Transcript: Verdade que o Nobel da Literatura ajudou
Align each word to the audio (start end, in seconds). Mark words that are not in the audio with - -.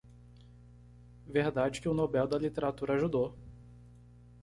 Verdade 1.27 1.79
que 1.79 1.87
o 1.87 1.93
Nobel 1.93 2.27
da 2.27 2.35
Literatura 2.39 2.95
ajudou 2.95 3.37